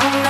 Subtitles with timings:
[0.00, 0.27] heart.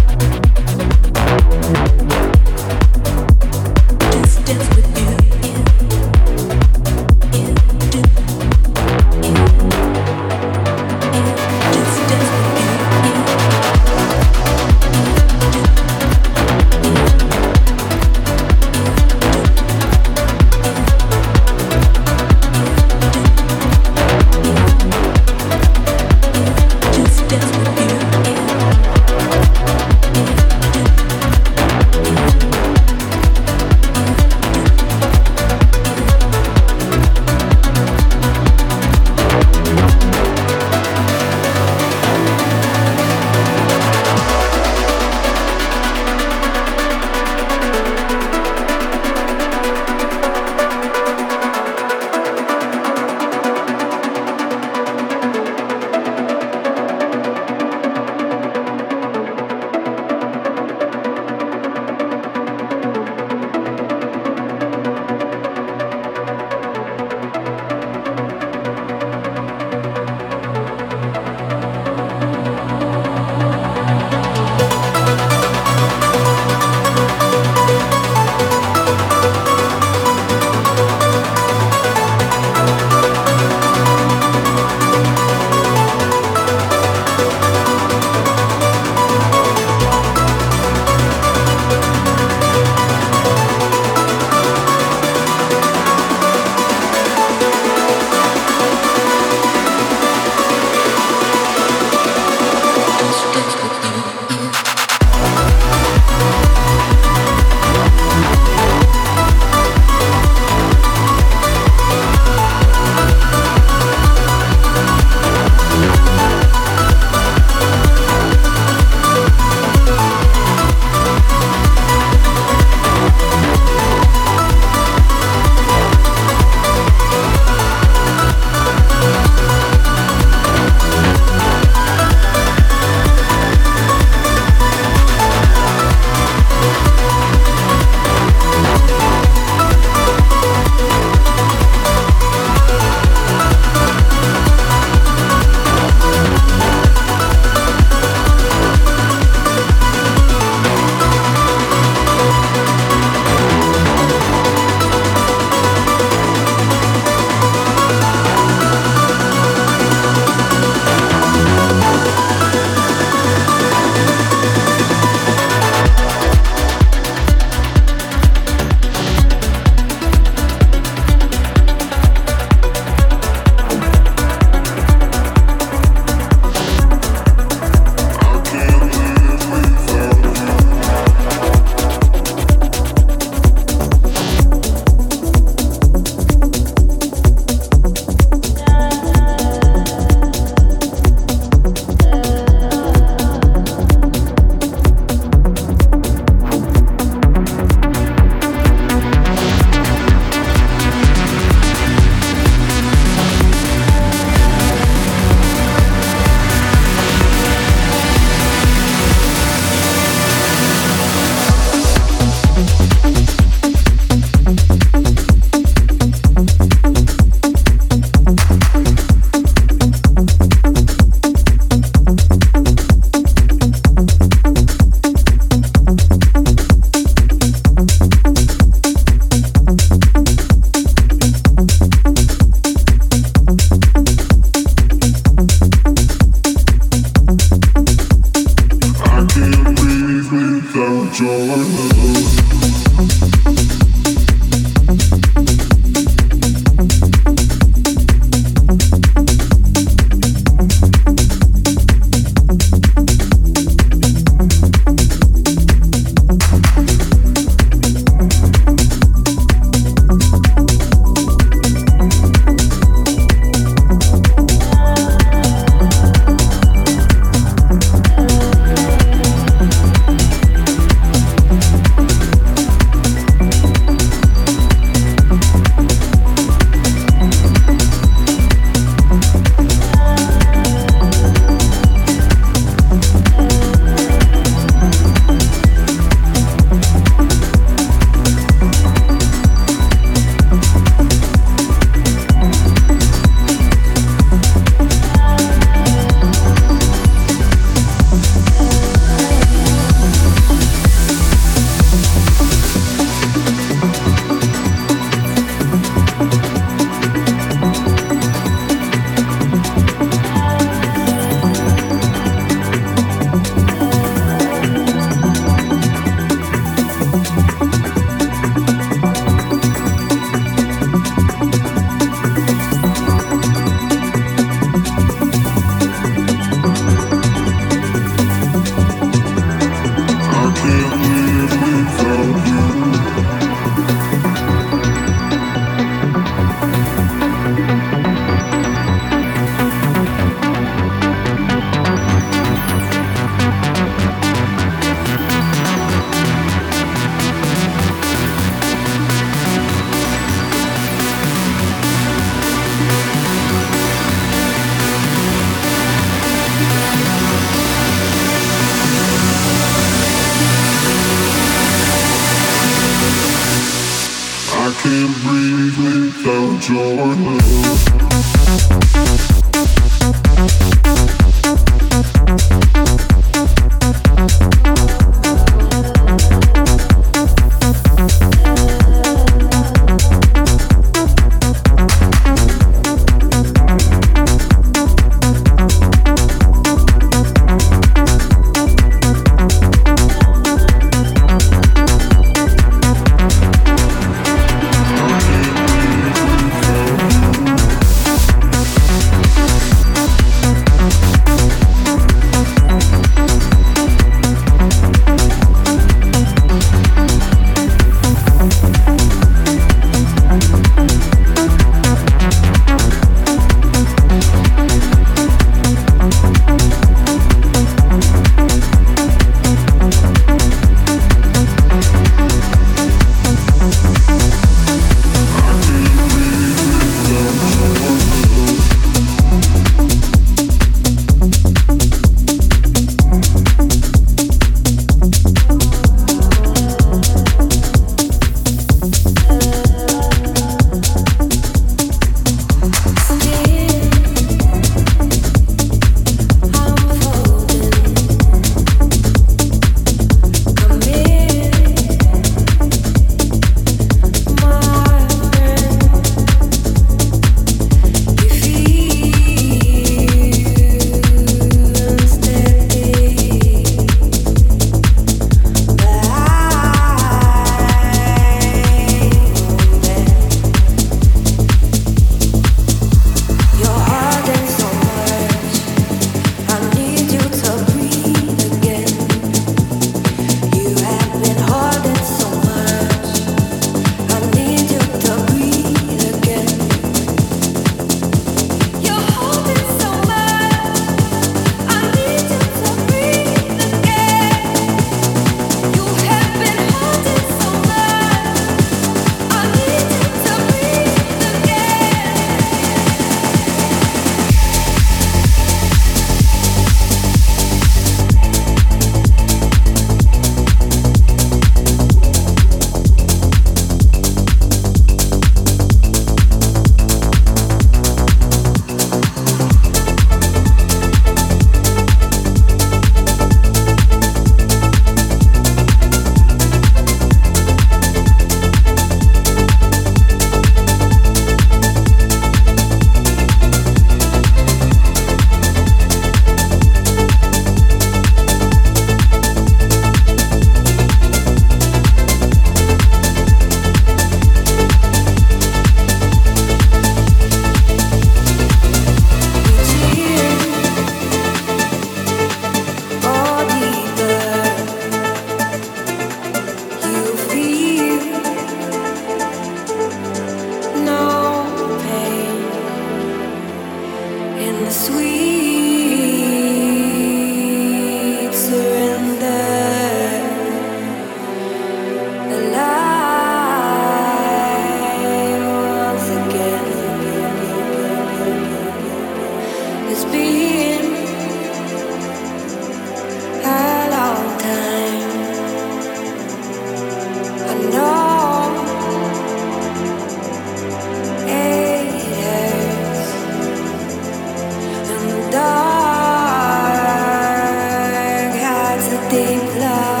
[599.41, 600.00] love